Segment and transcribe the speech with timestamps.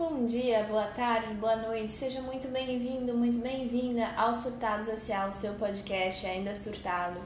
[0.00, 5.52] Bom dia, boa tarde, boa noite, seja muito bem-vindo, muito bem-vinda ao Surtado Social, seu
[5.52, 7.20] podcast ainda surtado,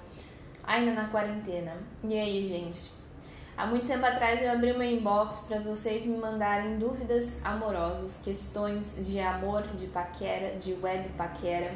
[0.64, 1.76] ainda na quarentena.
[2.02, 2.90] E aí, gente?
[3.56, 9.06] Há muito tempo atrás eu abri uma inbox para vocês me mandarem dúvidas amorosas, questões
[9.06, 11.72] de amor, de paquera, de web paquera,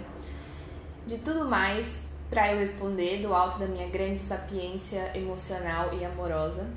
[1.06, 6.68] de tudo mais para eu responder do alto da minha grande sapiência emocional e amorosa.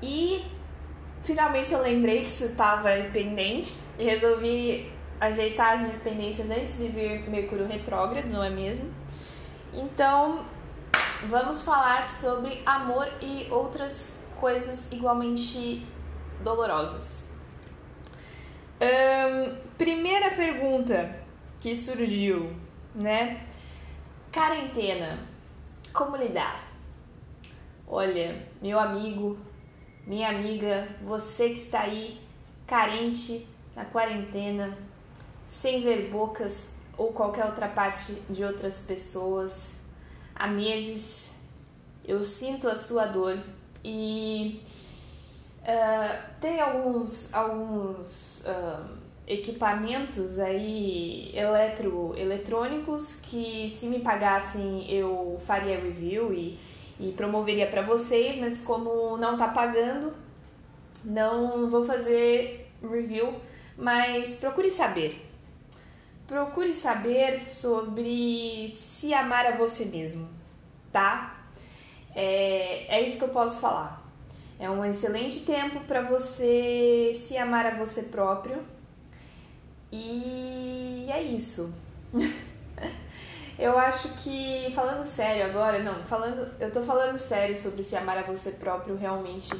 [0.00, 0.40] E
[1.22, 6.88] finalmente eu lembrei que isso estava pendente e resolvi ajeitar as minhas pendências antes de
[6.88, 8.90] vir Mercúrio retrógrado, não é mesmo?
[9.72, 10.44] Então,
[11.28, 15.86] vamos falar sobre amor e outras coisas igualmente
[16.42, 17.28] dolorosas.
[19.76, 21.14] primeira pergunta
[21.60, 22.56] que surgiu,
[22.94, 23.46] né?
[24.32, 25.18] Quarentena.
[25.92, 26.64] Como lidar?
[27.86, 29.36] Olha, meu amigo,
[30.06, 32.20] minha amiga, você que está aí
[32.66, 34.76] carente na quarentena,
[35.48, 39.74] sem ver bocas ou qualquer outra parte de outras pessoas
[40.34, 41.30] há meses,
[42.04, 43.38] eu sinto a sua dor
[43.84, 44.62] e
[45.62, 48.84] uh, tem alguns alguns uh,
[49.26, 56.58] equipamentos aí eletro, eletrônicos que se me pagassem eu faria review e,
[57.00, 60.12] e promoveria para vocês, mas como não tá pagando,
[61.02, 63.34] não vou fazer review,
[63.76, 65.26] mas procure saber.
[66.26, 70.28] Procure saber sobre se amar a você mesmo,
[70.92, 71.42] tá?
[72.14, 74.06] É, é isso que eu posso falar.
[74.58, 78.62] É um excelente tempo para você se amar a você próprio
[79.90, 81.72] e é isso.
[83.60, 88.16] eu acho que, falando sério agora, não, falando, eu tô falando sério sobre se amar
[88.16, 89.50] a você próprio, realmente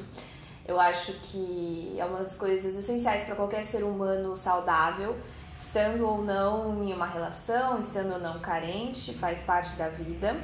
[0.66, 5.16] eu acho que é uma das coisas essenciais para qualquer ser humano saudável,
[5.58, 10.34] estando ou não em uma relação, estando ou não carente, faz parte da vida.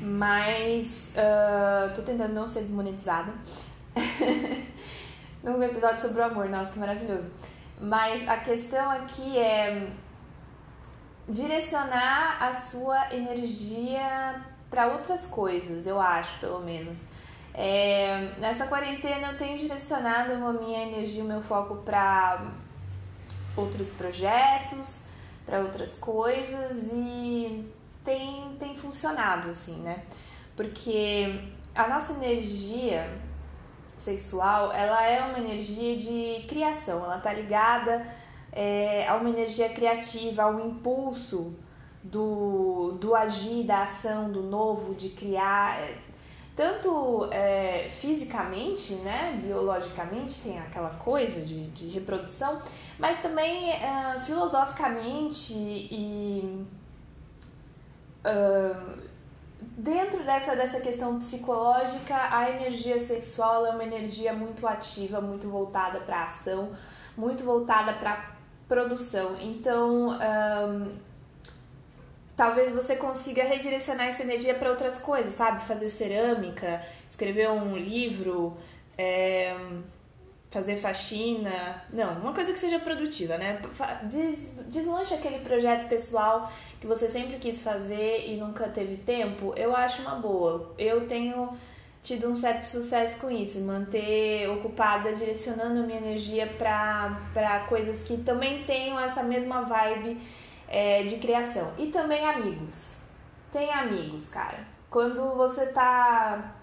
[0.00, 3.32] Mas uh, tô tentando não ser desmonetizada.
[5.42, 7.32] no episódio sobre o amor, nossa, que maravilhoso.
[7.80, 9.88] Mas a questão aqui é
[11.28, 17.04] direcionar a sua energia para outras coisas, eu acho, pelo menos.
[17.54, 22.46] É, nessa quarentena eu tenho direcionado a minha energia, o meu foco para
[23.56, 25.00] outros projetos,
[25.46, 27.66] para outras coisas e
[28.04, 30.02] tem, tem funcionado assim, né?
[30.54, 31.40] Porque
[31.74, 33.10] a nossa energia
[33.96, 38.06] sexual, ela é uma energia de criação, ela tá ligada
[38.56, 41.54] é, a uma energia criativa, ao impulso
[42.02, 45.98] do, do agir, da ação, do novo, de criar, é,
[46.56, 52.62] tanto é, fisicamente, né, biologicamente, tem aquela coisa de, de reprodução,
[52.98, 56.66] mas também é, filosoficamente e
[58.24, 59.06] uh,
[59.78, 66.00] Dentro dessa, dessa questão psicológica, a energia sexual é uma energia muito ativa, muito voltada
[66.00, 66.70] para ação,
[67.14, 68.35] muito voltada para
[68.68, 69.36] produção.
[69.40, 70.92] Então, um,
[72.36, 75.64] talvez você consiga redirecionar essa energia para outras coisas, sabe?
[75.64, 78.56] Fazer cerâmica, escrever um livro.
[78.98, 79.54] É,
[80.50, 81.84] fazer faxina.
[81.92, 83.60] Não, uma coisa que seja produtiva, né?
[84.04, 84.38] Des,
[85.12, 86.50] aquele projeto pessoal
[86.80, 89.52] que você sempre quis fazer e nunca teve tempo.
[89.56, 90.74] Eu acho uma boa.
[90.78, 91.56] Eu tenho
[92.06, 98.62] tido um certo sucesso com isso, manter ocupada, direcionando minha energia para coisas que também
[98.62, 100.16] tenham essa mesma vibe
[100.68, 101.72] é, de criação.
[101.76, 102.94] E também amigos.
[103.50, 104.58] Tem amigos, cara.
[104.88, 106.54] Quando você tá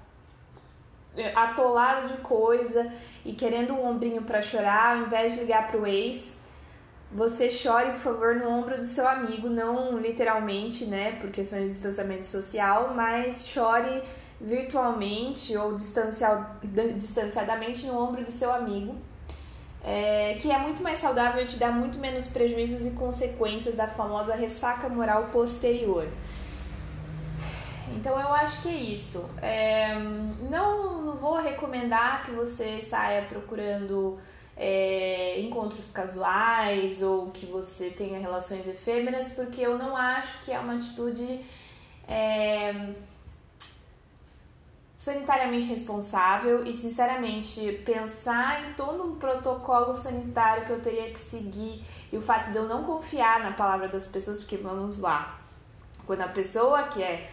[1.35, 2.91] atolado de coisa
[3.25, 6.37] e querendo um ombrinho para chorar, ao invés de ligar pro ex,
[7.11, 11.69] você chore, por favor, no ombro do seu amigo, não literalmente, né, por questões de
[11.73, 14.01] distanciamento social, mas chore
[14.43, 18.95] virtualmente ou distanciadamente no ombro do seu amigo,
[19.81, 23.87] é, que é muito mais saudável e te dá muito menos prejuízos e consequências da
[23.87, 26.07] famosa ressaca moral posterior.
[27.95, 29.29] Então eu acho que é isso.
[29.41, 29.95] É,
[30.49, 34.19] não, não vou recomendar que você saia procurando
[34.57, 40.59] é, encontros casuais ou que você tenha relações efêmeras, porque eu não acho que é
[40.59, 41.41] uma atitude
[42.07, 42.73] é,
[45.03, 51.83] sanitariamente responsável e, sinceramente, pensar em todo um protocolo sanitário que eu teria que seguir
[52.09, 55.41] e o fato de eu não confiar na palavra das pessoas, porque vamos lá,
[56.05, 57.29] quando a pessoa que é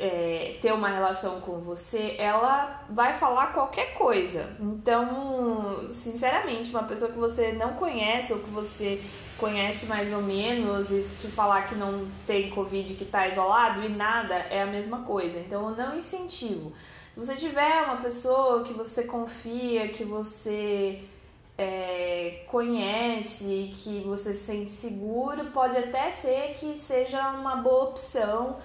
[0.00, 4.48] é, ter uma relação com você, ela vai falar qualquer coisa.
[4.58, 9.02] Então, sinceramente, uma pessoa que você não conhece ou que você
[9.36, 13.90] conhece mais ou menos e te falar que não tem Covid, que tá isolado e
[13.90, 15.38] nada, é a mesma coisa.
[15.38, 16.72] Então, eu não incentivo.
[17.12, 21.02] Se você tiver uma pessoa que você confia, que você
[21.58, 28.56] é, conhece, que você se sente seguro, pode até ser que seja uma boa opção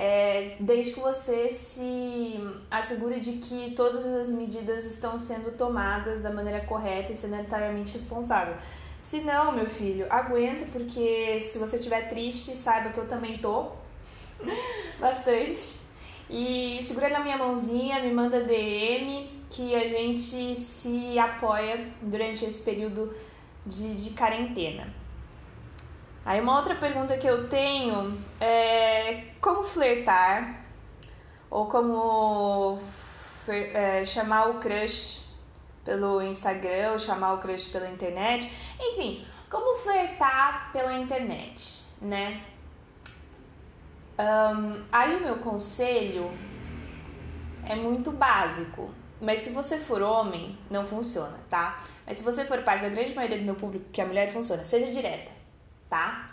[0.00, 2.34] é, desde que você se
[2.70, 8.54] assegure de que todas as medidas estão sendo tomadas da maneira correta e sanitariamente responsável.
[9.02, 13.72] Se não, meu filho, aguenta, porque se você estiver triste, saiba que eu também tô
[15.00, 15.80] bastante.
[16.30, 22.62] E segura na minha mãozinha, me manda DM, que a gente se apoia durante esse
[22.62, 23.12] período
[23.66, 24.97] de, de quarentena.
[26.28, 30.62] Aí uma outra pergunta que eu tenho é como flertar
[31.48, 32.78] ou como
[33.48, 35.26] é, chamar o crush
[35.82, 38.52] pelo Instagram ou chamar o crush pela internet.
[38.78, 42.42] Enfim, como flertar pela internet, né?
[44.18, 46.30] Um, aí o meu conselho
[47.64, 48.90] é muito básico.
[49.18, 51.82] Mas se você for homem, não funciona, tá?
[52.06, 54.62] Mas se você for parte da grande maioria do meu público, que é mulher, funciona.
[54.62, 55.37] Seja direta
[55.88, 56.30] tá?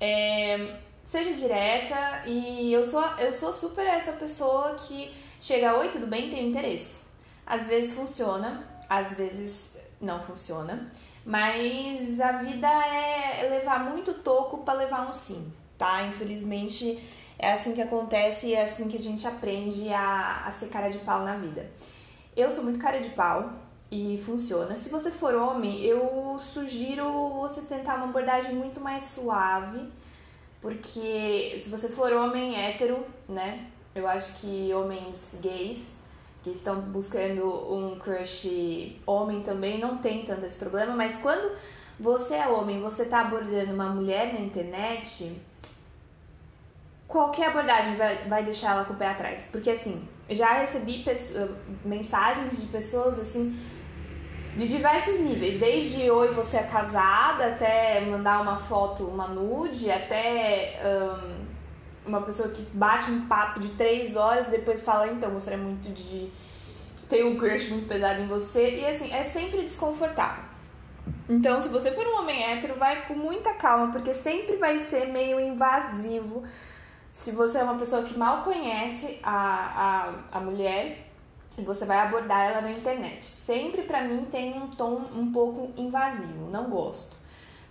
[0.00, 0.76] É,
[1.06, 6.30] seja direta e eu sou, eu sou super essa pessoa que chega, oi, tudo bem?
[6.30, 7.06] Tem interesse.
[7.46, 10.90] Às vezes funciona, às vezes não funciona,
[11.24, 16.02] mas a vida é levar muito toco para levar um sim, tá?
[16.04, 16.98] Infelizmente
[17.38, 20.88] é assim que acontece e é assim que a gente aprende a, a ser cara
[20.88, 21.70] de pau na vida.
[22.36, 23.52] Eu sou muito cara de pau,
[23.90, 24.76] e funciona.
[24.76, 29.88] Se você for homem, eu sugiro você tentar uma abordagem muito mais suave,
[30.60, 33.66] porque se você for homem hétero, né?
[33.94, 35.96] Eu acho que homens gays
[36.42, 41.56] que estão buscando um crush homem também não tem tanto esse problema, mas quando
[41.98, 45.40] você é homem, você tá abordando uma mulher na internet,
[47.08, 49.46] qualquer abordagem vai, vai deixar ela com o pé atrás.
[49.50, 51.04] Porque assim, já recebi
[51.84, 53.58] mensagens de pessoas assim
[54.56, 60.80] de diversos níveis, desde oi você é casada, até mandar uma foto, uma nude, até
[60.84, 65.92] um, uma pessoa que bate um papo de três horas depois fala, então, gostaria muito
[65.92, 66.30] de
[67.08, 68.76] ter um crush muito pesado em você.
[68.76, 70.44] E assim, é sempre desconfortável.
[71.28, 75.06] Então, se você for um homem hétero, vai com muita calma, porque sempre vai ser
[75.06, 76.42] meio invasivo.
[77.12, 81.07] Se você é uma pessoa que mal conhece a, a, a mulher,
[81.62, 83.24] você vai abordar ela na internet.
[83.24, 87.16] Sempre para mim tem um tom um pouco invasivo, não gosto.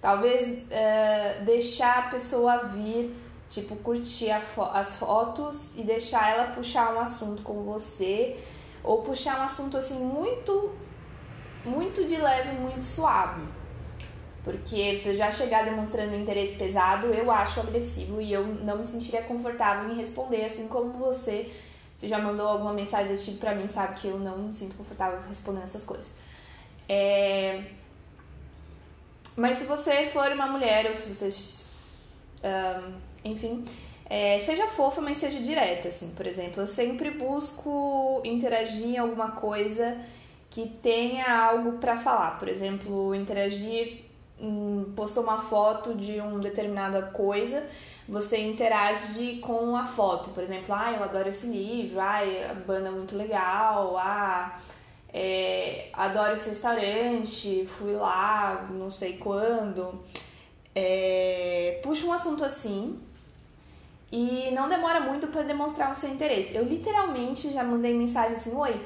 [0.02, 3.14] Talvez uh, deixar a pessoa vir,
[3.50, 8.38] tipo, curtir fo as fotos e deixar ela puxar um assunto com você,
[8.84, 10.72] ou puxar um assunto assim muito,
[11.66, 13.42] muito de leve, muito suave.
[14.44, 19.22] Porque você já chegar demonstrando interesse pesado, eu acho agressivo e eu não me sentiria
[19.24, 21.52] confortável em responder, assim como você
[21.98, 24.76] você já mandou alguma mensagem desse tipo pra mim, sabe que eu não me sinto
[24.76, 26.14] confortável respondendo essas coisas.
[26.88, 27.64] É...
[29.36, 31.30] Mas se você for uma mulher, ou se você.
[32.44, 33.66] Um, enfim,
[34.10, 36.12] é, seja fofa, mas seja direta, assim.
[36.12, 39.98] Por exemplo, eu sempre busco interagir em alguma coisa
[40.50, 42.38] que tenha algo para falar.
[42.40, 44.06] Por exemplo, interagir,
[44.96, 47.64] postou uma foto de uma determinada coisa
[48.08, 50.30] você interage com a foto.
[50.30, 54.60] Por exemplo, ah, eu adoro esse livro, ah, a banda é muito legal, ah,
[55.14, 60.02] é, adoro esse restaurante, fui lá, não sei quando.
[60.74, 63.00] É, puxa um assunto assim
[64.12, 66.56] e não demora muito para demonstrar o seu interesse.
[66.56, 68.80] Eu literalmente já mandei mensagem assim: Oi,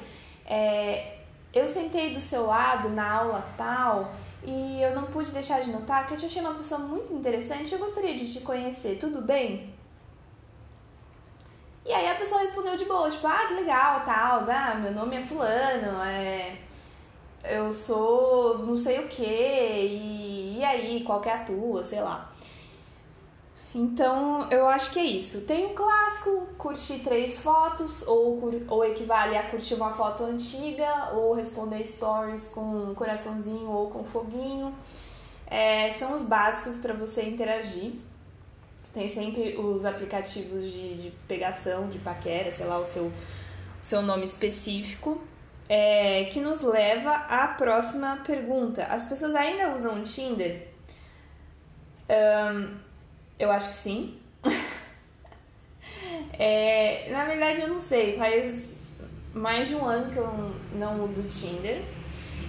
[0.46, 1.18] é,
[1.52, 4.12] eu sentei do seu lado na aula tal
[4.44, 7.70] e eu não pude deixar de notar que eu te achei uma pessoa muito interessante
[7.70, 9.72] e eu gostaria de te conhecer, tudo bem?
[11.84, 15.16] E aí a pessoa respondeu de boa, tipo, ah, que legal, tal, ah, meu nome
[15.16, 16.56] é fulano, é...
[17.44, 22.00] eu sou não sei o que, e, e aí, qual que é a tua, sei
[22.00, 22.31] lá.
[23.74, 25.42] Então, eu acho que é isso.
[25.42, 28.38] Tem um clássico, curtir três fotos, ou,
[28.68, 34.04] ou equivale a curtir uma foto antiga, ou responder stories com um coraçãozinho ou com
[34.04, 34.74] foguinho.
[35.46, 37.92] É, são os básicos para você interagir.
[38.92, 43.12] Tem sempre os aplicativos de, de pegação, de paquera, sei lá, o seu, o
[43.80, 45.18] seu nome específico.
[45.66, 48.84] É, que nos leva à próxima pergunta.
[48.84, 50.68] As pessoas ainda usam o Tinder?
[52.10, 52.91] Um,
[53.38, 54.18] eu acho que sim.
[56.38, 58.54] É, na verdade, eu não sei, faz
[59.34, 61.82] mais de um ano que eu não uso o Tinder.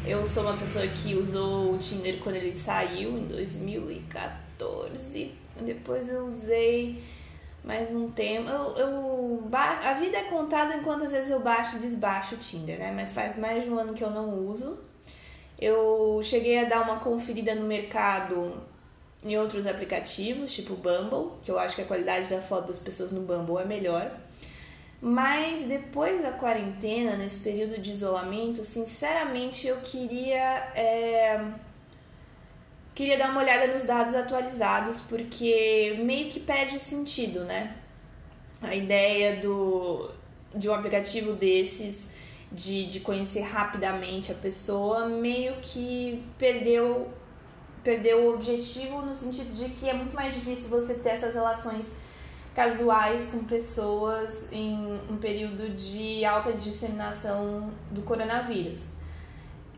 [0.06, 5.32] Eu sou uma pessoa que usou o Tinder quando ele saiu, em 2014.
[5.62, 7.02] Depois eu usei
[7.64, 8.50] mais um tempo.
[8.50, 12.78] Eu, eu, a vida é contada enquanto às vezes eu baixo e desbaixo o Tinder,
[12.78, 12.92] né?
[12.94, 14.78] Mas faz mais de um ano que eu não uso.
[15.60, 18.54] Eu cheguei a dar uma conferida no mercado
[19.24, 23.12] em outros aplicativos, tipo Bumble, que eu acho que a qualidade da foto das pessoas
[23.12, 24.12] no Bumble é melhor.
[25.02, 30.72] Mas depois da quarentena, nesse período de isolamento, sinceramente eu queria.
[30.76, 31.46] É...
[32.96, 37.76] Queria dar uma olhada nos dados atualizados, porque meio que perde o sentido, né?
[38.62, 40.10] A ideia do,
[40.56, 42.08] de um aplicativo desses,
[42.52, 47.12] de, de conhecer rapidamente a pessoa, meio que perdeu
[47.84, 51.94] perdeu o objetivo no sentido de que é muito mais difícil você ter essas relações
[52.56, 58.94] casuais com pessoas em um período de alta disseminação do coronavírus.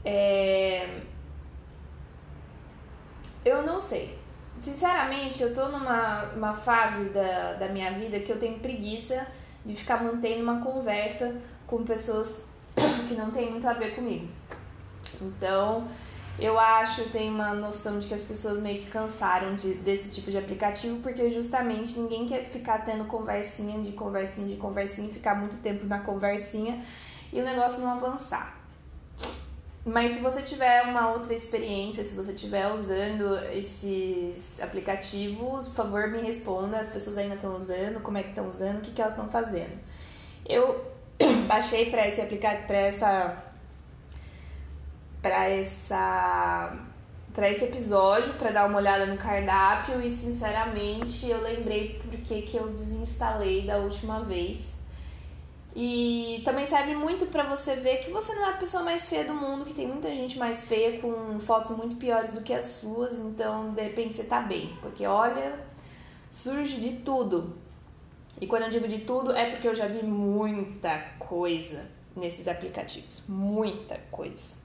[0.03, 1.01] É...
[3.43, 4.17] Eu não sei.
[4.59, 9.27] Sinceramente, eu tô numa uma fase da, da minha vida que eu tenho preguiça
[9.65, 11.35] de ficar mantendo uma conversa
[11.65, 12.45] com pessoas
[13.07, 14.27] que não tem muito a ver comigo.
[15.21, 15.87] Então,
[16.37, 20.29] eu acho, tem uma noção de que as pessoas meio que cansaram de, desse tipo
[20.29, 25.57] de aplicativo, porque justamente ninguém quer ficar tendo conversinha de conversinha de conversinha, ficar muito
[25.57, 26.81] tempo na conversinha
[27.31, 28.55] e o negócio não avançar.
[29.85, 36.09] Mas se você tiver uma outra experiência, se você estiver usando esses aplicativos, por favor
[36.09, 36.79] me responda.
[36.79, 39.29] As pessoas ainda estão usando, como é que estão usando, o que, que elas estão
[39.29, 39.79] fazendo.
[40.43, 40.83] Eu
[41.47, 43.43] baixei para esse aplicativo, para essa
[45.25, 46.77] para essa
[47.33, 52.55] para esse episódio, para dar uma olhada no cardápio e sinceramente eu lembrei porque que
[52.55, 54.73] eu desinstalei da última vez.
[55.75, 59.25] E também serve muito para você ver que você não é a pessoa mais feia
[59.25, 62.65] do mundo, que tem muita gente mais feia com fotos muito piores do que as
[62.65, 65.59] suas, então de repente você tá bem, porque olha,
[66.31, 67.57] surge de tudo.
[68.39, 73.23] E quando eu digo de tudo é porque eu já vi muita coisa nesses aplicativos,
[73.27, 74.64] muita coisa.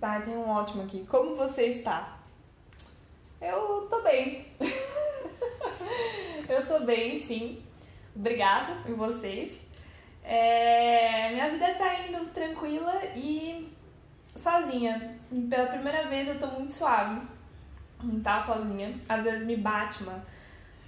[0.00, 1.06] Tá, tem um ótimo aqui.
[1.06, 2.18] Como você está?
[3.40, 4.46] Eu tô bem.
[6.48, 7.62] eu tô bem, sim.
[8.14, 9.60] Obrigada por vocês.
[10.22, 13.72] É, minha vida tá indo tranquila e
[14.34, 15.18] sozinha.
[15.48, 17.22] Pela primeira vez eu tô muito suave.
[18.02, 18.98] Não tá sozinha.
[19.08, 20.22] Às vezes me bate uma,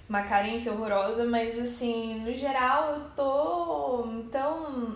[0.07, 4.95] uma carência horrorosa, mas assim, no geral eu tô tão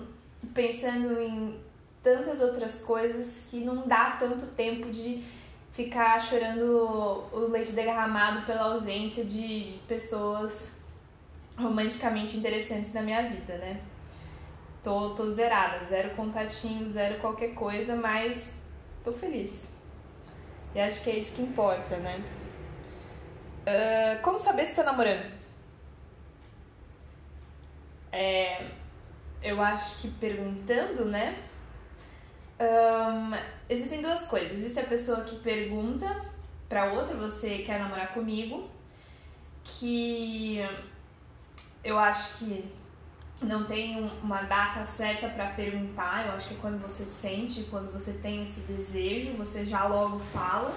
[0.54, 1.60] pensando em
[2.04, 5.24] tantas outras coisas que não dá tanto tempo de
[5.72, 10.76] ficar chorando o leite derramado pela ausência de pessoas
[11.58, 13.82] romanticamente interessantes na minha vida, né?
[14.84, 18.54] Tô, tô zerada, zero contatinho, zero qualquer coisa, mas
[19.04, 19.68] tô feliz.
[20.76, 22.22] E acho que é isso que importa, né?
[23.66, 25.32] Uh, como saber se tô namorando?
[28.12, 28.68] É,
[29.42, 31.38] eu acho que perguntando, né?
[32.60, 33.32] Um,
[33.70, 34.52] existem duas coisas.
[34.52, 36.26] Existe a pessoa que pergunta
[36.70, 38.70] pra outra, você quer namorar comigo?
[39.64, 40.60] Que
[41.84, 42.66] eu acho que
[43.42, 46.28] não tem uma data certa para perguntar.
[46.28, 50.74] Eu acho que quando você sente, quando você tem esse desejo, você já logo fala.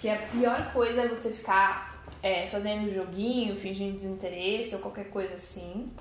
[0.00, 5.34] Que a pior coisa é você ficar é, fazendo joguinho, fingindo desinteresse ou qualquer coisa
[5.34, 5.92] assim.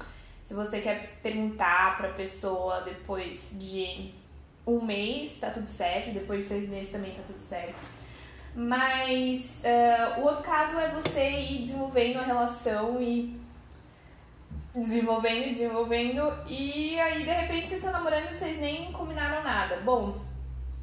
[0.43, 4.13] Se você quer perguntar pra pessoa depois de
[4.65, 7.75] um mês tá tudo certo, depois de seis meses também tá tudo certo.
[8.55, 13.39] Mas uh, o outro caso é você ir desenvolvendo a relação e
[14.75, 19.77] desenvolvendo, desenvolvendo, e aí de repente vocês estão namorando e vocês nem combinaram nada.
[19.77, 20.19] Bom,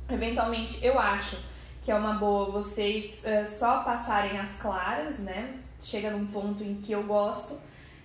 [0.09, 1.37] eventualmente eu acho
[1.83, 5.55] que é uma boa vocês uh, só passarem as claras, né?
[5.81, 7.59] Chega num ponto em que eu gosto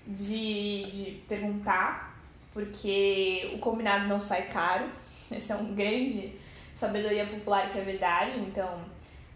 [0.08, 2.18] de, de perguntar,
[2.54, 4.86] porque o combinado não sai caro.
[5.36, 6.40] Esse é um grande
[6.76, 8.80] sabedoria popular que é verdade, então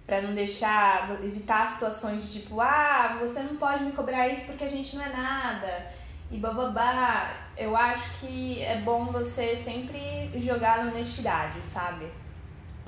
[0.06, 4.64] para não deixar evitar situações de tipo, ah, você não pode me cobrar isso porque
[4.64, 5.92] a gente não é nada
[6.32, 7.32] e bababá.
[7.56, 12.06] Eu acho que é bom você sempre jogar na honestidade, sabe?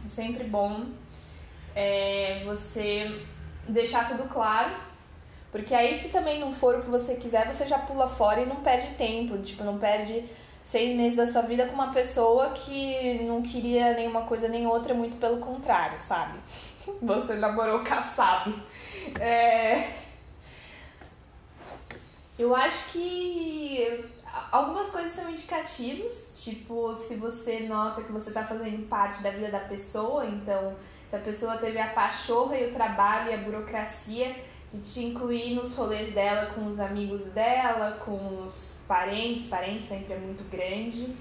[0.03, 0.87] É sempre bom
[1.75, 3.23] é, você
[3.67, 4.75] deixar tudo claro,
[5.51, 8.45] porque aí se também não for o que você quiser, você já pula fora e
[8.45, 10.25] não perde tempo, tipo, não perde
[10.63, 14.93] seis meses da sua vida com uma pessoa que não queria nenhuma coisa nem outra,
[14.93, 16.39] muito pelo contrário, sabe?
[17.01, 18.53] Você namorou caçado.
[19.19, 20.01] É...
[22.39, 24.03] Eu acho que
[24.51, 29.51] algumas coisas são indicativos, tipo, se você nota que você está fazendo parte da vida
[29.51, 30.73] da pessoa, então,
[31.09, 34.35] se a pessoa teve a pachorra e o trabalho e a burocracia
[34.73, 40.15] de te incluir nos rolês dela com os amigos dela, com os parentes, parentes sempre
[40.15, 41.15] é muito grande.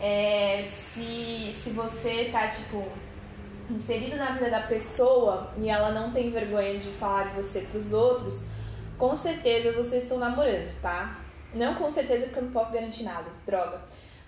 [0.00, 2.84] É, se, se você tá, tipo,
[3.68, 7.92] inserido na vida da pessoa e ela não tem vergonha de falar de você pros
[7.92, 8.44] outros,
[8.96, 11.18] com certeza vocês estão namorando, tá?
[11.52, 13.80] Não com certeza porque eu não posso garantir nada, droga.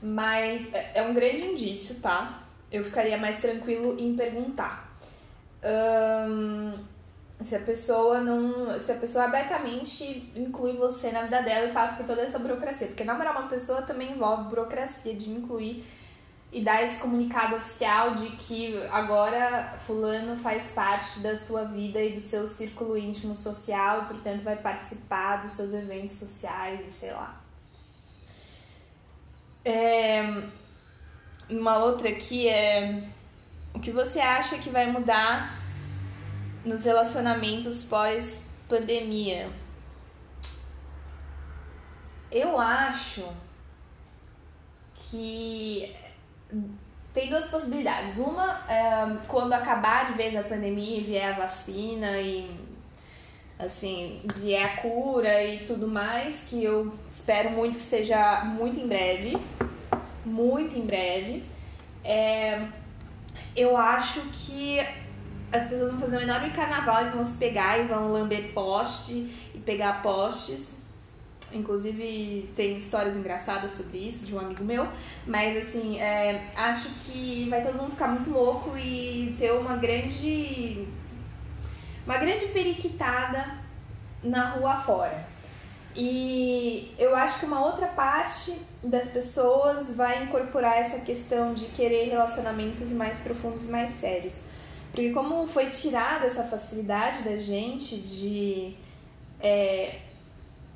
[0.02, 2.43] Mas é, é um grande indício, tá?
[2.69, 4.93] Eu ficaria mais tranquilo em perguntar.
[5.62, 6.73] Um,
[7.40, 8.78] se a pessoa não.
[8.80, 12.88] Se a pessoa abertamente inclui você na vida dela e passa por toda essa burocracia.
[12.88, 15.85] Porque namorar uma pessoa também envolve burocracia de incluir
[16.50, 22.14] e dar esse comunicado oficial de que agora fulano faz parte da sua vida e
[22.14, 27.12] do seu círculo íntimo social, e, portanto vai participar dos seus eventos sociais e sei
[27.12, 27.38] lá.
[29.62, 30.49] É,
[31.50, 33.04] uma outra aqui é
[33.75, 35.68] o que você acha que vai mudar
[36.69, 39.49] nos relacionamentos pós pandemia?
[42.31, 43.27] Eu acho
[44.95, 45.97] que
[47.15, 48.19] tem duas possibilidades.
[48.19, 52.51] Uma, é, quando acabar de vez a pandemia e vier a vacina e
[53.59, 58.87] assim, vier a cura e tudo mais, que eu espero muito que seja muito em
[58.87, 59.37] breve,
[60.25, 61.45] muito em breve.
[62.05, 62.63] É,
[63.57, 64.79] eu acho que
[65.52, 69.33] as pessoas vão fazer um enorme carnaval e vão se pegar e vão lamber poste
[69.55, 70.78] e pegar postes
[71.52, 74.87] Inclusive, tem histórias engraçadas sobre isso de um amigo meu.
[75.26, 80.87] Mas, assim, é, acho que vai todo mundo ficar muito louco e ter uma grande.
[82.05, 83.47] Uma grande periquitada
[84.23, 85.26] na rua fora.
[85.97, 92.09] E eu acho que uma outra parte das pessoas vai incorporar essa questão de querer
[92.09, 94.38] relacionamentos mais profundos, mais sérios.
[94.99, 98.75] Porque como foi tirada essa facilidade da gente de
[99.41, 100.01] é,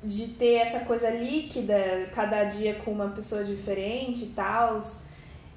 [0.01, 4.81] de ter essa coisa líquida, cada dia com uma pessoa diferente e tal,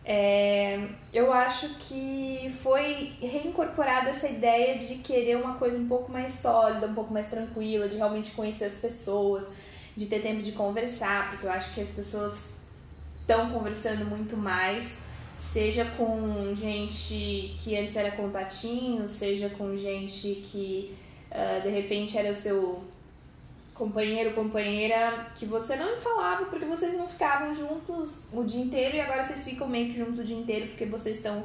[0.05, 6.35] é, eu acho que foi reincorporada essa ideia de querer uma coisa um pouco mais
[6.35, 9.49] sólida, um pouco mais tranquila, de realmente conhecer as pessoas,
[9.97, 12.51] de ter tempo de conversar, porque eu acho que as pessoas
[13.21, 14.99] estão conversando muito mais,
[15.39, 20.95] seja com gente que antes era contatinho, seja com gente que
[21.31, 22.85] uh, de repente era o seu
[23.75, 29.01] companheiro, companheira, que você não falava porque vocês não ficavam juntos o dia inteiro e
[29.01, 31.45] agora vocês ficam meio que juntos o dia inteiro porque vocês estão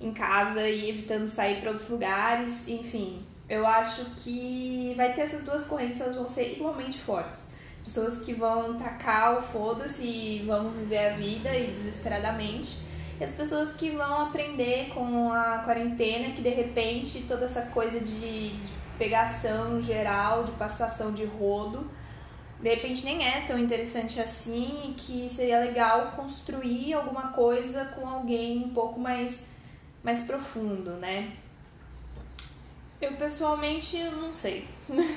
[0.00, 3.22] em casa e evitando sair para outros lugares, enfim.
[3.48, 7.50] Eu acho que vai ter essas duas correntes, elas vão ser igualmente fortes.
[7.84, 12.76] Pessoas que vão tacar o foda-se e vão viver a vida e desesperadamente.
[13.18, 17.98] E as pessoas que vão aprender com a quarentena, que de repente toda essa coisa
[17.98, 21.90] de, de pegação geral, de passação de rodo,
[22.60, 28.06] de repente nem é tão interessante assim e que seria legal construir alguma coisa com
[28.06, 29.42] alguém um pouco mais,
[30.02, 31.32] mais profundo, né?
[33.00, 34.66] Eu pessoalmente não sei.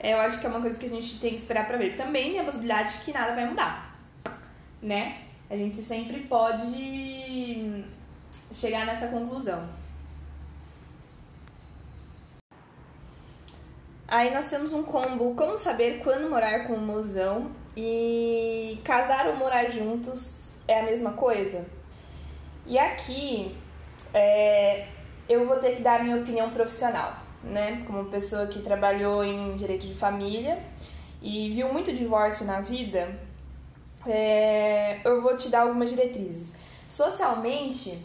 [0.00, 1.94] Eu acho que é uma coisa que a gente tem que esperar para ver.
[1.94, 3.96] Também tem a possibilidade de que nada vai mudar,
[4.82, 5.22] né?
[5.52, 7.84] A gente sempre pode
[8.50, 9.68] chegar nessa conclusão.
[14.08, 19.36] Aí nós temos um combo Como saber quando morar com um mozão e casar ou
[19.36, 21.66] morar juntos é a mesma coisa.
[22.66, 23.54] E aqui
[24.14, 24.86] é,
[25.28, 27.82] eu vou ter que dar a minha opinião profissional, né?
[27.86, 30.62] Como pessoa que trabalhou em direito de família
[31.20, 33.14] e viu muito divórcio na vida,
[34.06, 36.54] é, eu vou te dar algumas diretrizes.
[36.88, 37.98] Socialmente,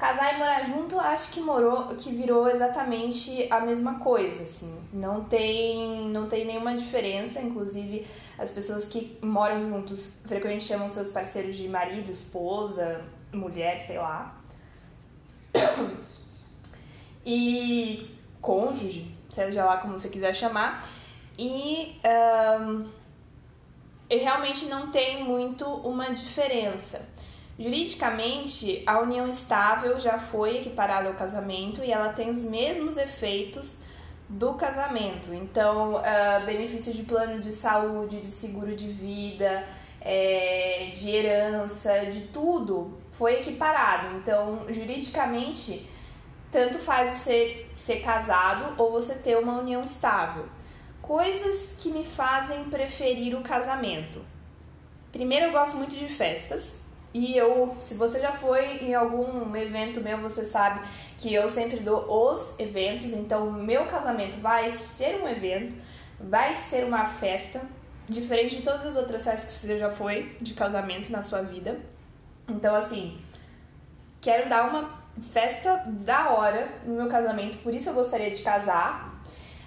[0.00, 4.82] Casar e morar junto, acho que morou, que virou exatamente a mesma coisa, assim.
[4.94, 8.06] Não tem, não tem nenhuma diferença, inclusive
[8.38, 14.40] as pessoas que moram juntos frequentemente chamam seus parceiros de marido, esposa, mulher, sei lá.
[17.26, 20.82] E cônjuge, seja lá como você quiser chamar.
[21.38, 22.00] E,
[22.58, 22.88] um,
[24.16, 27.08] realmente não tem muito uma diferença.
[27.58, 33.78] Juridicamente, a união estável já foi equiparada ao casamento e ela tem os mesmos efeitos
[34.28, 35.34] do casamento.
[35.34, 39.64] Então, uh, benefício de plano de saúde, de seguro de vida,
[40.00, 44.16] é, de herança, de tudo foi equiparado.
[44.16, 45.86] Então, juridicamente,
[46.50, 50.46] tanto faz você ser casado ou você ter uma união estável.
[51.10, 54.24] Coisas que me fazem preferir o casamento.
[55.10, 56.78] Primeiro, eu gosto muito de festas.
[57.12, 60.86] E eu, se você já foi em algum evento meu, você sabe
[61.18, 63.12] que eu sempre dou os eventos.
[63.12, 65.74] Então, o meu casamento vai ser um evento,
[66.20, 67.60] vai ser uma festa,
[68.08, 71.80] diferente de todas as outras festas que você já foi de casamento na sua vida.
[72.48, 73.20] Então, assim,
[74.20, 74.96] quero dar uma
[75.32, 79.09] festa da hora no meu casamento, por isso eu gostaria de casar,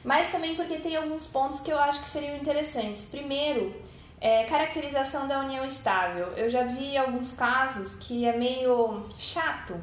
[0.04, 3.06] mas também porque tem alguns pontos que eu acho que seriam interessantes.
[3.06, 3.74] Primeiro,
[4.20, 6.28] é, caracterização da união estável.
[6.38, 9.76] Eu já vi alguns casos que é meio chato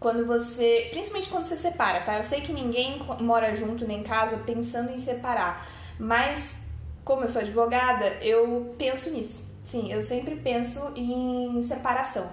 [0.00, 2.16] quando você, principalmente quando você separa, tá?
[2.16, 5.64] Eu sei que ninguém mora junto nem em casa pensando em separar,
[5.98, 6.56] mas
[7.04, 9.48] como eu sou advogada, eu penso nisso.
[9.62, 12.28] Sim, eu sempre penso em separação.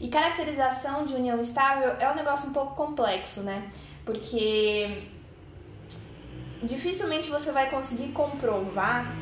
[0.00, 3.70] E caracterização de união estável é um negócio um pouco complexo, né?
[4.04, 5.02] Porque
[6.62, 9.12] dificilmente você vai conseguir comprovar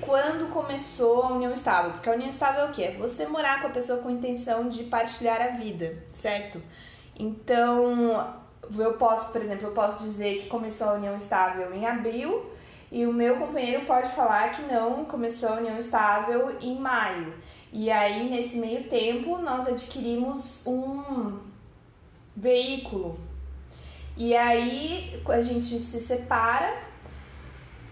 [0.00, 1.92] quando começou a união estável.
[1.92, 2.96] Porque a união estável é o quê?
[2.98, 6.60] Você morar com a pessoa com a intenção de partilhar a vida, certo?
[7.18, 8.34] Então,
[8.78, 12.50] eu posso, por exemplo, eu posso dizer que começou a união estável em abril
[12.90, 17.34] e o meu companheiro pode falar que não, começou a união estável em maio.
[17.72, 21.38] E aí, nesse meio tempo, nós adquirimos um
[22.36, 23.18] veículo.
[24.16, 26.72] E aí, a gente se separa.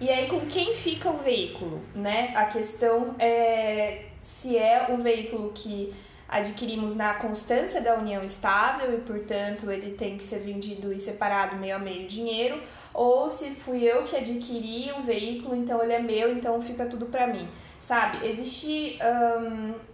[0.01, 2.33] E aí, com quem fica o veículo, né?
[2.37, 5.93] A questão é se é o veículo que
[6.29, 11.57] adquirimos na constância da união estável e, portanto, ele tem que ser vendido e separado
[11.57, 12.63] meio a meio dinheiro,
[12.95, 17.07] ou se fui eu que adquiri o veículo, então ele é meu, então fica tudo
[17.07, 17.47] para mim,
[17.79, 18.27] sabe?
[18.27, 18.99] Existe.
[19.03, 19.92] Um,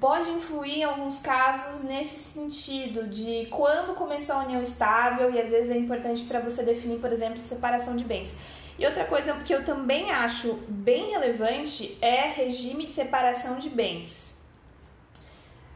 [0.00, 5.50] pode influir em alguns casos nesse sentido de quando começou a união estável e às
[5.50, 8.34] vezes é importante para você definir, por exemplo, separação de bens.
[8.78, 14.34] E outra coisa que eu também acho bem relevante é regime de separação de bens.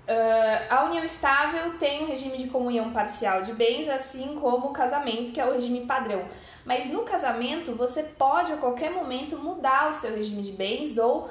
[0.09, 4.73] Uh, a união estável tem um regime de comunhão parcial de bens, assim como o
[4.73, 6.25] casamento, que é o regime padrão.
[6.65, 11.29] Mas no casamento, você pode a qualquer momento mudar o seu regime de bens ou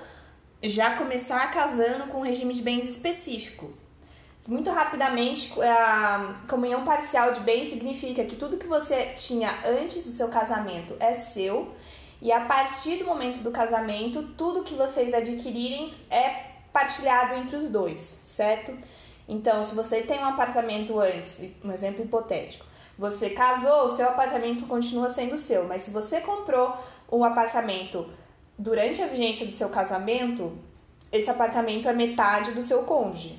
[0.62, 3.72] já começar casando com um regime de bens específico.
[4.48, 10.12] Muito rapidamente, a comunhão parcial de bens significa que tudo que você tinha antes do
[10.12, 11.74] seu casamento é seu,
[12.22, 17.70] e a partir do momento do casamento, tudo que vocês adquirirem é partilhado entre os
[17.70, 18.76] dois, certo?
[19.28, 22.66] Então, se você tem um apartamento antes, um exemplo hipotético,
[22.98, 26.74] você casou, o seu apartamento continua sendo seu, mas se você comprou
[27.12, 28.10] um apartamento
[28.58, 30.58] durante a vigência do seu casamento,
[31.12, 33.38] esse apartamento é metade do seu cônjuge.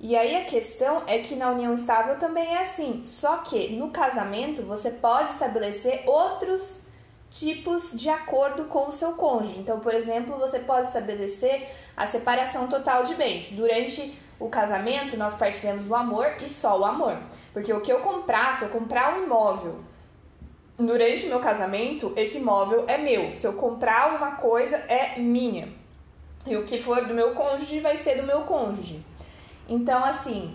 [0.00, 3.90] E aí a questão é que na união estável também é assim, só que no
[3.90, 6.80] casamento você pode estabelecer outros
[7.30, 9.58] tipos de acordo com o seu cônjuge.
[9.58, 13.50] Então, por exemplo, você pode estabelecer a separação total de bens.
[13.52, 17.18] Durante o casamento, nós partilhamos o amor e só o amor.
[17.52, 19.80] Porque o que eu comprar, se eu comprar um imóvel
[20.78, 23.34] durante meu casamento, esse imóvel é meu.
[23.34, 25.68] Se eu comprar uma coisa, é minha.
[26.46, 29.04] E o que for do meu cônjuge vai ser do meu cônjuge.
[29.68, 30.54] Então, assim,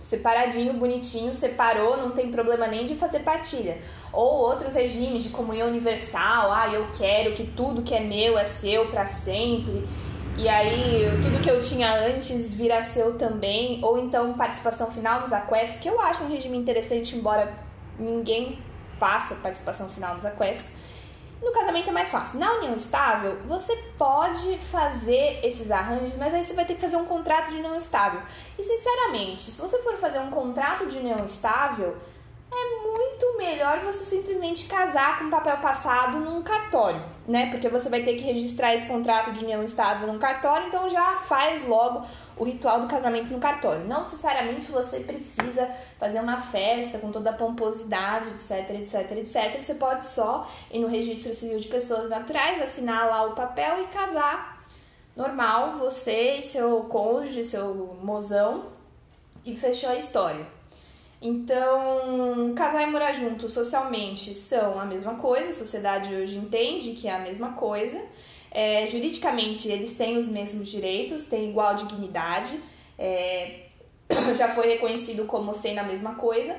[0.00, 3.78] separadinho, bonitinho, separou, não tem problema nem de fazer partilha.
[4.12, 8.44] Ou outros regimes de comunhão universal, ah, eu quero que tudo que é meu é
[8.44, 9.86] seu para sempre.
[10.38, 15.32] E aí, tudo que eu tinha antes vira seu também, ou então participação final nos
[15.32, 17.52] aquestos, que eu acho um regime interessante, embora
[17.98, 18.58] ninguém
[19.02, 20.76] faça participação final nos aquestos.
[21.42, 22.38] No casamento é mais fácil.
[22.38, 26.96] Na união estável, você pode fazer esses arranjos, mas aí você vai ter que fazer
[26.96, 28.22] um contrato de união estável.
[28.56, 31.96] E sinceramente, se você for fazer um contrato de união estável,
[32.52, 37.50] é muito melhor você simplesmente casar com papel passado num cartório, né?
[37.50, 41.16] Porque você vai ter que registrar esse contrato de união estável num cartório, então já
[41.16, 43.84] faz logo o ritual do casamento no cartório.
[43.86, 49.58] Não necessariamente você precisa fazer uma festa com toda a pomposidade, etc, etc, etc.
[49.58, 53.86] Você pode só ir no registro civil de pessoas naturais, assinar lá o papel e
[53.86, 54.62] casar
[55.16, 58.66] normal, você e seu cônjuge, seu mozão,
[59.44, 60.61] e fechou a história.
[61.24, 67.06] Então, casar e morar junto socialmente são a mesma coisa, a sociedade hoje entende que
[67.06, 68.02] é a mesma coisa.
[68.50, 72.58] É, juridicamente, eles têm os mesmos direitos, têm igual dignidade,
[72.98, 73.66] é,
[74.36, 76.56] já foi reconhecido como sendo a mesma coisa.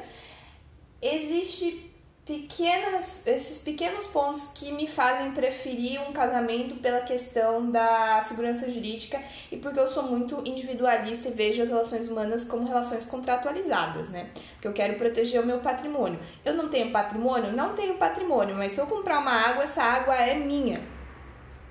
[1.02, 1.93] Existe
[2.26, 9.22] pequenas, esses pequenos pontos que me fazem preferir um casamento pela questão da segurança jurídica
[9.52, 14.30] e porque eu sou muito individualista e vejo as relações humanas como relações contratualizadas, né?
[14.54, 16.18] Porque eu quero proteger o meu patrimônio.
[16.46, 17.52] Eu não tenho patrimônio?
[17.52, 20.82] Não tenho patrimônio, mas se eu comprar uma água, essa água é minha,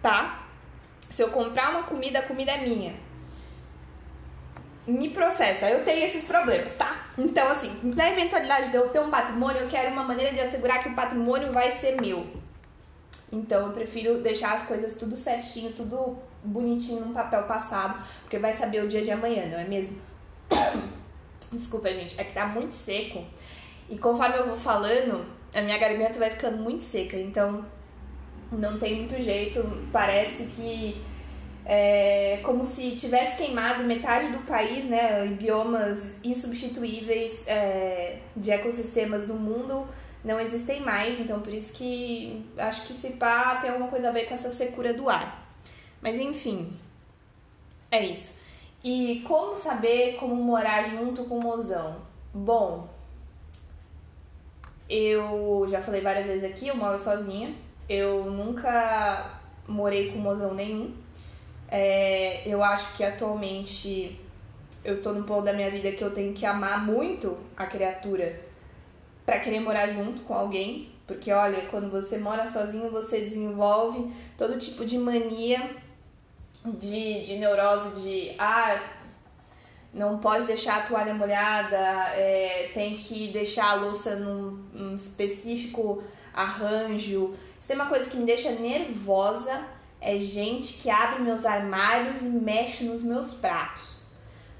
[0.03, 0.47] tá?
[1.09, 3.12] Se eu comprar uma comida, a comida é minha
[4.87, 5.69] me processa.
[5.69, 7.07] Eu tenho esses problemas, tá?
[7.17, 10.83] Então, assim, na eventualidade de eu ter um patrimônio, eu quero uma maneira de assegurar
[10.83, 12.27] que o patrimônio vai ser meu.
[13.31, 18.53] Então, eu prefiro deixar as coisas tudo certinho, tudo bonitinho no papel passado, porque vai
[18.53, 19.97] saber o dia de amanhã, não é mesmo?
[21.53, 23.25] Desculpa, gente, é que tá muito seco.
[23.89, 27.65] E conforme eu vou falando, a minha garganta vai ficando muito seca, então
[28.51, 29.63] não tem muito jeito.
[29.93, 31.01] Parece que
[31.65, 39.35] é como se tivesse queimado metade do país, né, biomas insubstituíveis é, de ecossistemas do
[39.35, 39.87] mundo
[40.25, 44.13] não existem mais, então por isso que acho que se pá tem alguma coisa a
[44.13, 45.45] ver com essa secura do ar.
[46.01, 46.73] Mas enfim,
[47.91, 48.39] é isso.
[48.85, 51.97] E como saber como morar junto com o mozão?
[52.33, 52.89] Bom,
[54.89, 57.55] eu já falei várias vezes aqui, eu moro sozinha.
[57.89, 60.95] Eu nunca morei com mozão nenhum.
[61.75, 64.21] É, eu acho que atualmente
[64.85, 68.39] eu tô num ponto da minha vida que eu tenho que amar muito a criatura
[69.25, 70.93] para querer morar junto com alguém.
[71.07, 75.71] Porque olha, quando você mora sozinho, você desenvolve todo tipo de mania,
[76.63, 78.79] de, de neurose, de ah,
[79.95, 81.79] não pode deixar a toalha molhada,
[82.15, 86.05] é, tem que deixar a louça num, num específico
[86.35, 87.33] arranjo.
[87.59, 89.72] Isso tem uma coisa que me deixa nervosa
[90.03, 94.03] é gente que abre meus armários e mexe nos meus pratos.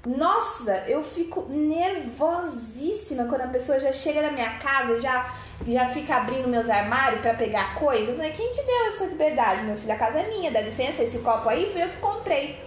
[0.05, 5.33] Nossa, eu fico nervosíssima quando a pessoa já chega na minha casa e já,
[5.67, 8.11] já fica abrindo meus armários para pegar coisa.
[8.11, 9.93] Eu falei, quem te deu essa liberdade, meu filho?
[9.93, 12.59] A casa é minha, dá licença, esse copo aí foi eu que comprei,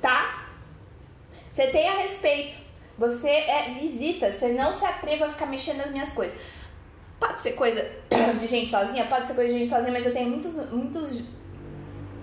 [0.00, 0.46] tá?
[1.52, 2.58] Você tem a respeito.
[2.98, 6.38] Você é visita, você não se atreva a ficar mexendo nas minhas coisas.
[7.18, 7.84] Pode ser coisa
[8.38, 11.24] de gente sozinha, pode ser coisa de gente sozinha, mas eu tenho muitos, muitos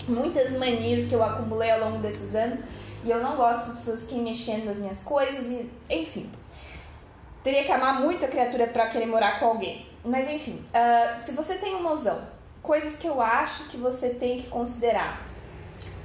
[0.07, 2.59] muitas manias que eu acumulei ao longo desses anos
[3.03, 6.29] e eu não gosto de pessoas que mexendo nas minhas coisas e enfim.
[7.43, 9.87] Teria que amar muito a criatura para querer morar com alguém.
[10.03, 12.21] Mas enfim, uh, se você tem um mozão,
[12.61, 15.27] coisas que eu acho que você tem que considerar.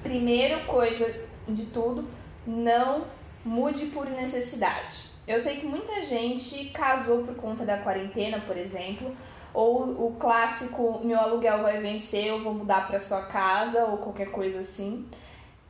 [0.02, 1.12] Primeiro, coisa
[1.46, 2.08] de tudo,
[2.46, 3.04] não
[3.44, 5.06] mude por necessidade.
[5.26, 9.14] Eu sei que muita gente casou por conta da quarentena, por exemplo,
[9.56, 14.30] ou o clássico meu aluguel vai vencer, eu vou mudar para sua casa ou qualquer
[14.30, 15.08] coisa assim.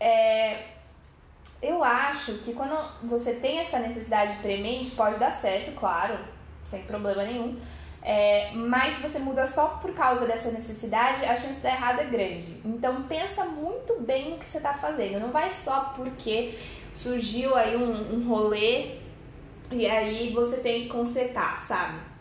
[0.01, 0.65] É,
[1.63, 6.19] eu acho que quando você tem essa necessidade premente, pode dar certo, claro,
[6.65, 7.61] sem problema nenhum.
[8.03, 12.01] É, mas se você muda só por causa dessa necessidade, a chance de dar errado
[12.01, 12.61] é grande.
[12.65, 15.21] Então pensa muito bem no que você está fazendo.
[15.21, 16.59] Não vai só porque
[16.93, 18.97] surgiu aí um, um rolê
[19.71, 22.16] e aí você tem que consertar, sabe?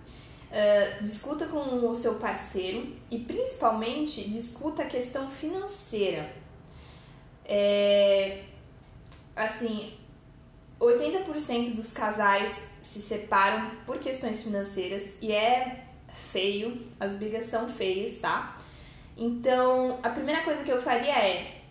[0.55, 6.31] Uh, discuta com o seu parceiro e principalmente discuta a questão financeira.
[7.43, 8.43] É,
[9.35, 9.91] assim,
[10.79, 18.19] 80% dos casais se separam por questões financeiras e é feio, as brigas são feias,
[18.19, 18.57] tá?
[19.17, 21.61] Então, a primeira coisa que eu faria é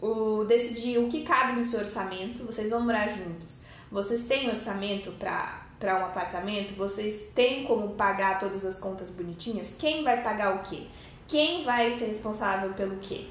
[0.00, 2.44] o, decidir o que cabe no seu orçamento.
[2.44, 3.60] Vocês vão morar juntos.
[3.90, 9.74] Vocês têm orçamento para para um apartamento, vocês têm como pagar todas as contas bonitinhas?
[9.78, 10.84] Quem vai pagar o quê?
[11.28, 13.26] Quem vai ser responsável pelo quê?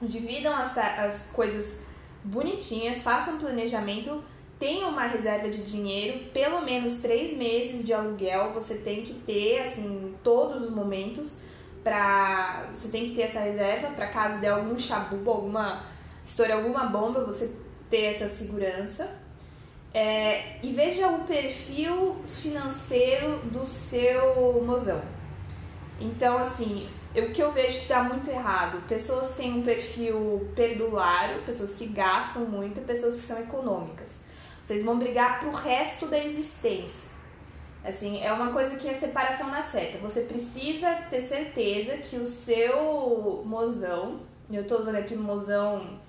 [0.00, 1.80] Dividam as, as coisas
[2.22, 4.22] bonitinhas, façam um planejamento,
[4.58, 9.60] tenham uma reserva de dinheiro, pelo menos três meses de aluguel você tem que ter,
[9.60, 11.38] assim, todos os momentos
[11.82, 15.84] para você tem que ter essa reserva para caso der algum chabu, alguma
[16.24, 17.56] história, alguma bomba, você
[17.88, 19.25] ter essa segurança.
[19.92, 25.00] É, e veja o perfil financeiro do seu mozão.
[25.98, 31.42] Então, assim, o que eu vejo que está muito errado, pessoas têm um perfil perdulário,
[31.42, 34.20] pessoas que gastam muito, pessoas que são econômicas.
[34.62, 37.08] Vocês vão brigar pro resto da existência.
[37.82, 39.96] Assim, é uma coisa que é separação na seta.
[39.98, 44.20] Você precisa ter certeza que o seu mozão,
[44.50, 46.00] eu estou usando aqui mozão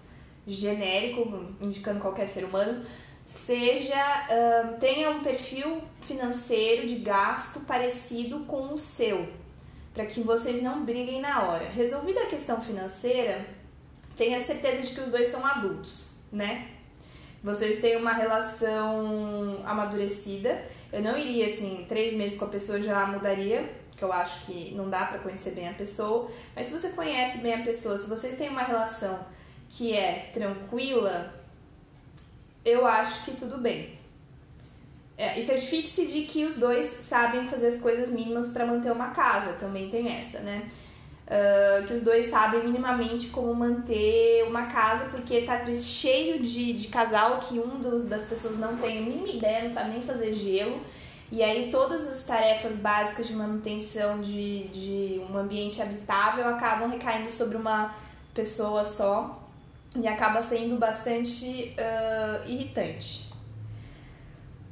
[0.48, 2.84] genérico, indicando qualquer ser humano,
[3.28, 9.28] seja uh, tenha um perfil financeiro de gasto parecido com o seu,
[9.94, 11.70] para que vocês não briguem na hora.
[11.70, 13.46] Resolvida a questão financeira,
[14.16, 16.78] tenha certeza de que os dois são adultos, né?
[17.44, 20.62] vocês têm uma relação amadurecida.
[20.92, 24.74] Eu não iria, assim, três meses com a pessoa já mudaria, que eu acho que
[24.76, 26.30] não dá para conhecer bem a pessoa.
[26.56, 29.20] Mas se você conhece bem a pessoa, se vocês têm uma relação
[29.70, 31.34] que é tranquila,
[32.68, 33.98] eu acho que tudo bem.
[35.18, 39.10] É, e certifique-se de que os dois sabem fazer as coisas mínimas para manter uma
[39.10, 40.70] casa, também tem essa, né?
[41.26, 46.88] Uh, que os dois sabem minimamente como manter uma casa, porque tá cheio de, de
[46.88, 50.34] casal que um dos, das pessoas não tem a mínima ideia, não sabe nem fazer
[50.34, 50.80] gelo.
[51.30, 57.30] E aí todas as tarefas básicas de manutenção de, de um ambiente habitável acabam recaindo
[57.30, 57.94] sobre uma
[58.34, 59.47] pessoa só
[60.02, 63.28] e acaba sendo bastante uh, irritante.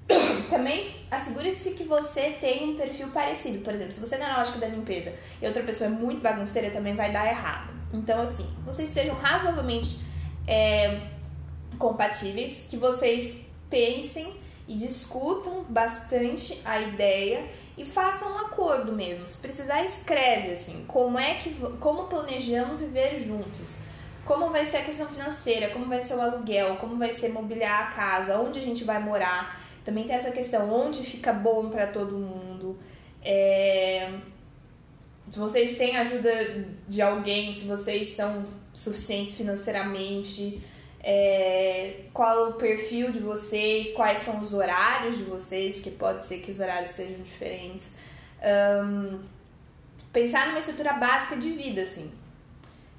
[0.49, 3.59] Também assegure-se que você tem um perfil parecido.
[3.59, 6.69] Por exemplo, se você é na lógica da limpeza e outra pessoa é muito bagunceira,
[6.69, 7.73] também vai dar errado.
[7.93, 9.99] Então, assim, vocês sejam razoavelmente
[10.47, 11.01] é,
[11.77, 14.33] compatíveis, que vocês pensem
[14.67, 17.45] e discutam bastante a ideia
[17.77, 19.25] e façam um acordo mesmo.
[19.25, 23.84] Se precisar, escreve assim, como é que como planejamos viver juntos.
[24.25, 27.83] Como vai ser a questão financeira, como vai ser o aluguel, como vai ser mobiliar
[27.83, 31.85] a casa, onde a gente vai morar, também tem essa questão, onde fica bom para
[31.85, 32.75] todo mundo.
[33.23, 34.11] É...
[35.29, 36.31] Se vocês têm ajuda
[36.87, 40.59] de alguém, se vocês são suficientes financeiramente,
[41.03, 42.01] é...
[42.11, 46.49] qual o perfil de vocês, quais são os horários de vocês, porque pode ser que
[46.49, 47.93] os horários sejam diferentes.
[48.41, 49.19] Um...
[50.11, 52.09] Pensar numa estrutura básica de vida, assim,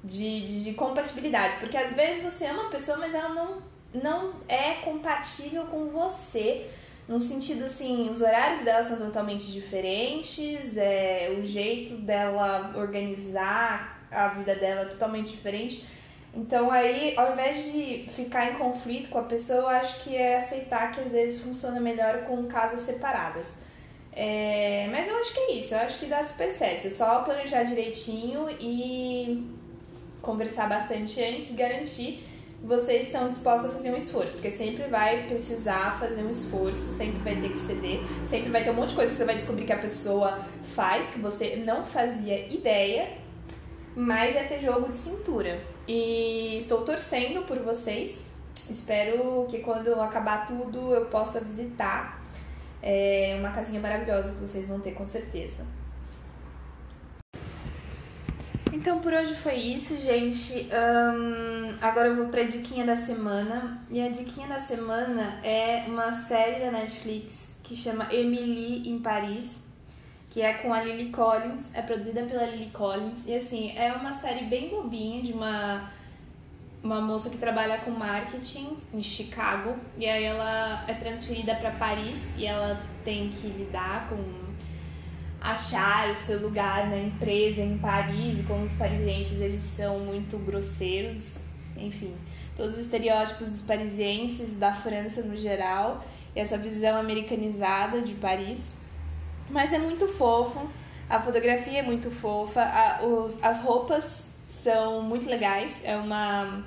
[0.07, 4.35] de, de, de compatibilidade, porque às vezes você ama a pessoa, mas ela não não
[4.49, 6.67] é compatível com você.
[7.09, 14.29] No sentido assim, os horários dela são totalmente diferentes, é, o jeito dela organizar a
[14.29, 15.87] vida dela é totalmente diferente.
[16.35, 20.37] Então aí, ao invés de ficar em conflito com a pessoa, eu acho que é
[20.37, 23.55] aceitar que às vezes funciona melhor com casas separadas.
[24.13, 26.89] É, mas eu acho que é isso, eu acho que dá super certo.
[26.89, 29.47] É só planejar direitinho e
[30.27, 32.23] conversar bastante antes, garantir
[32.63, 37.19] vocês estão dispostos a fazer um esforço, porque sempre vai precisar fazer um esforço, sempre
[37.21, 39.65] vai ter que ceder, sempre vai ter um monte de coisa que você vai descobrir
[39.65, 40.39] que a pessoa
[40.75, 43.09] faz que você não fazia ideia,
[43.95, 45.61] mas é ter jogo de cintura.
[45.87, 48.27] E estou torcendo por vocês.
[48.69, 52.23] Espero que quando acabar tudo eu possa visitar.
[52.83, 55.65] É uma casinha maravilhosa que vocês vão ter com certeza.
[58.77, 60.69] Então por hoje foi isso, gente.
[60.71, 63.83] Um, agora eu vou pra diquinha da semana.
[63.91, 69.63] E a diquinha da semana é uma série da Netflix que chama Emily em Paris,
[70.29, 73.27] que é com a Lily Collins, é produzida pela Lily Collins.
[73.27, 75.91] E assim, é uma série bem bobinha de uma
[76.85, 82.33] uma moça que trabalha com marketing em Chicago e aí ela é transferida para Paris
[82.37, 84.46] e ela tem que lidar com
[85.47, 91.39] achar o seu lugar na empresa em Paris, como os parisienses eles são muito grosseiros,
[91.77, 92.13] enfim,
[92.57, 96.05] todos os estereótipos dos parisienses, da França no geral,
[96.35, 98.69] e essa visão americanizada de Paris.
[99.49, 100.69] Mas é muito fofo,
[101.09, 106.65] a fotografia é muito fofa, a, os, as roupas são muito legais, é uma...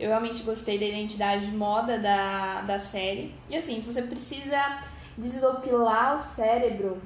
[0.00, 3.34] Eu realmente gostei da identidade de moda da, da série.
[3.50, 4.80] E assim, se você precisa
[5.16, 7.00] desopilar o cérebro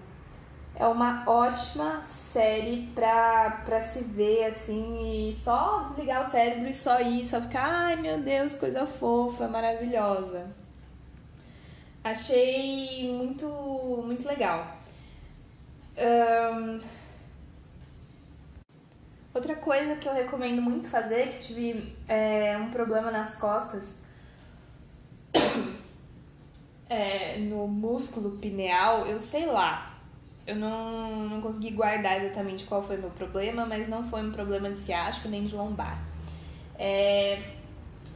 [0.83, 6.75] é uma ótima série pra, pra se ver assim e só desligar o cérebro e
[6.75, 10.51] só ir, só ficar, ai meu Deus, coisa fofa, maravilhosa.
[12.03, 13.47] Achei muito,
[14.05, 14.77] muito legal.
[15.97, 16.81] Um...
[19.33, 24.03] Outra coisa que eu recomendo muito fazer, que tive é, um problema nas costas,
[26.91, 29.92] é, no músculo pineal, eu sei lá,
[30.47, 34.33] eu não, não consegui guardar exatamente qual foi o meu problema, mas não foi um
[34.33, 35.99] problema de ciático nem de lombar.
[36.79, 37.41] É,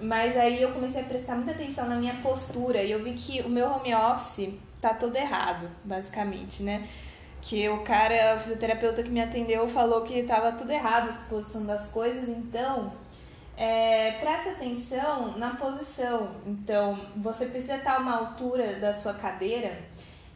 [0.00, 3.40] mas aí eu comecei a prestar muita atenção na minha postura e eu vi que
[3.42, 6.86] o meu home office tá todo errado, basicamente, né?
[7.40, 11.64] Que o cara, o fisioterapeuta que me atendeu, falou que tava tudo errado a exposição
[11.64, 12.92] das coisas, então
[13.56, 16.34] é, presta atenção na posição.
[16.44, 19.78] Então, você precisa estar a uma altura da sua cadeira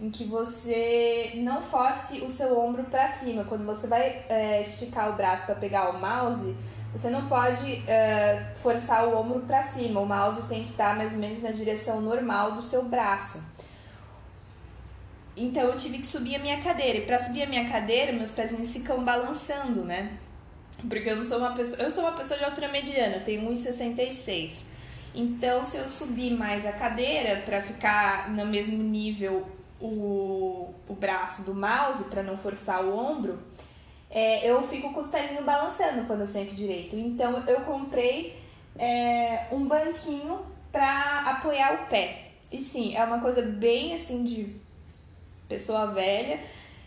[0.01, 3.45] em que você não force o seu ombro para cima.
[3.45, 6.57] Quando você vai é, esticar o braço para pegar o mouse,
[6.93, 10.01] você não pode é, forçar o ombro para cima.
[10.01, 13.43] O mouse tem que estar mais ou menos na direção normal do seu braço.
[15.37, 16.99] Então eu tive que subir a minha cadeira.
[16.99, 20.19] E para subir a minha cadeira, meus pezinhos ficam balançando, né?
[20.89, 23.49] Porque eu não sou uma pessoa, eu sou uma pessoa de altura mediana, eu tenho
[23.51, 24.53] 1,66.
[25.15, 29.47] Então, se eu subir mais a cadeira para ficar no mesmo nível
[29.81, 33.39] o, o braço do mouse, para não forçar o ombro,
[34.11, 36.97] é, eu fico com os pezinhos balançando quando eu sento direito.
[36.97, 38.37] Então, eu comprei
[38.77, 40.41] é, um banquinho
[40.73, 42.31] para apoiar o pé.
[42.51, 44.57] E sim, é uma coisa bem assim de
[45.49, 46.41] pessoa velha.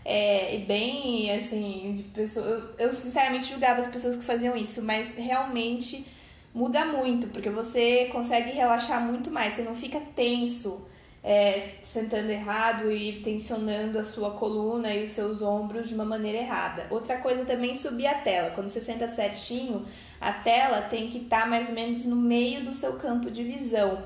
[0.06, 2.46] É, e bem assim, de pessoa.
[2.46, 6.06] Eu, eu sinceramente julgava as pessoas que faziam isso, mas realmente
[6.54, 10.86] muda muito, porque você consegue relaxar muito mais, você não fica tenso,
[11.24, 16.40] é, sentando errado e tensionando a sua coluna e os seus ombros de uma maneira
[16.40, 16.86] errada.
[16.90, 18.52] Outra coisa também subir a tela.
[18.52, 19.86] Quando você senta certinho,
[20.20, 23.44] a tela tem que estar tá mais ou menos no meio do seu campo de
[23.44, 24.04] visão.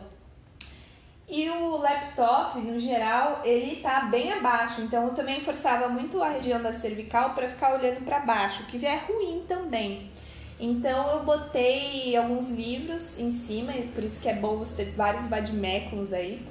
[1.29, 6.29] E o laptop, no geral, ele tá bem abaixo, então eu também forçava muito a
[6.29, 10.09] região da cervical para ficar olhando para baixo, que é ruim também.
[10.57, 15.27] Então eu botei alguns livros em cima, por isso que é bom você ter vários
[15.27, 16.41] vadiméculos aí,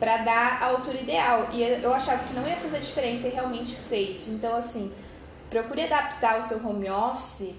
[0.00, 1.50] para dar a altura ideal.
[1.52, 4.26] E eu achava que não ia fazer diferença e realmente fez.
[4.26, 4.90] Então assim,
[5.50, 7.54] procure adaptar o seu home office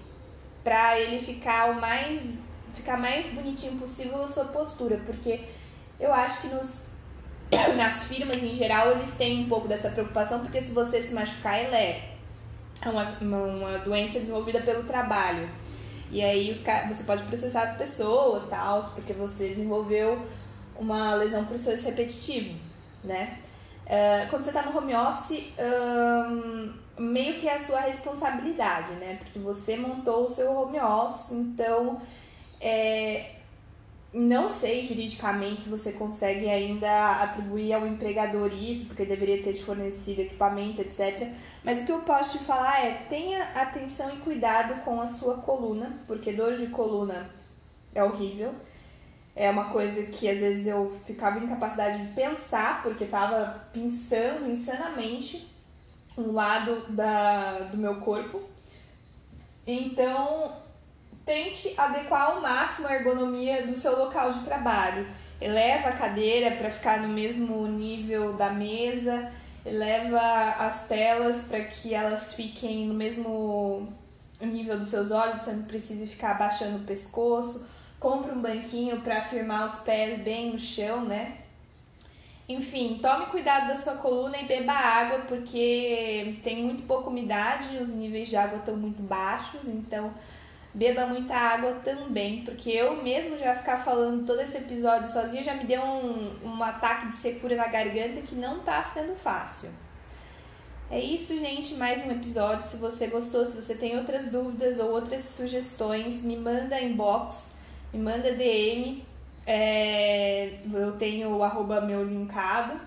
[0.64, 2.38] para ele ficar o mais
[2.74, 5.40] ficar mais bonitinho possível a sua postura, porque
[6.00, 6.86] eu acho que nos
[7.76, 11.58] nas firmas em geral eles têm um pouco dessa preocupação, porque se você se machucar,
[11.58, 12.12] é
[12.84, 15.48] uma, uma, uma doença desenvolvida pelo trabalho.
[16.10, 20.20] E aí os, você pode processar as pessoas, tal, porque você desenvolveu
[20.78, 22.58] uma lesão por esforço repetitivo,
[23.04, 23.38] né?
[23.84, 29.16] Uh, quando você está no home office, um, meio que é a sua responsabilidade, né?
[29.16, 32.00] Porque você montou o seu home office, então
[32.60, 33.32] é,
[34.12, 39.64] não sei juridicamente se você consegue ainda atribuir ao empregador isso, porque deveria ter te
[39.64, 41.30] fornecido equipamento, etc.
[41.64, 45.38] Mas o que eu posso te falar é: tenha atenção e cuidado com a sua
[45.38, 47.30] coluna, porque dor de coluna
[47.94, 48.54] é horrível.
[49.34, 54.50] É uma coisa que às vezes eu ficava em capacidade de pensar, porque estava pensando
[54.50, 55.48] insanamente
[56.16, 58.42] um lado da, do meu corpo.
[59.66, 60.52] Então,
[61.24, 65.06] tente adequar ao máximo a ergonomia do seu local de trabalho.
[65.40, 69.30] Eleva a cadeira para ficar no mesmo nível da mesa,
[69.64, 70.20] eleva
[70.58, 73.88] as telas para que elas fiquem no mesmo
[74.40, 77.66] nível dos seus olhos, você não precisa ficar abaixando o pescoço.
[78.02, 81.36] Compre um banquinho para firmar os pés bem no chão, né?
[82.48, 87.92] Enfim, tome cuidado da sua coluna e beba água, porque tem muito pouca umidade, os
[87.92, 90.12] níveis de água estão muito baixos, então
[90.74, 95.54] beba muita água também, porque eu mesmo já ficar falando todo esse episódio sozinha já
[95.54, 99.70] me deu um, um ataque de secura na garganta que não tá sendo fácil.
[100.90, 102.66] É isso, gente, mais um episódio.
[102.66, 107.51] Se você gostou, se você tem outras dúvidas ou outras sugestões, me manda inbox,
[107.92, 109.04] me manda DM.
[109.46, 112.80] É, eu tenho o arroba meu linkado.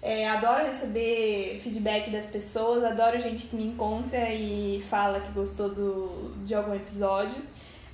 [0.00, 5.68] É, adoro receber feedback das pessoas, adoro gente que me encontra e fala que gostou
[5.68, 7.42] do, de algum episódio.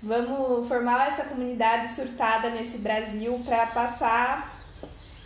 [0.02, 4.60] Vamos formar essa comunidade surtada nesse Brasil para passar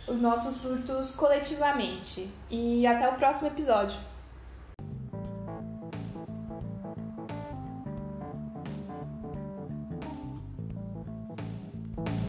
[0.07, 2.29] os nossos surtos coletivamente.
[2.49, 3.99] E até o próximo episódio.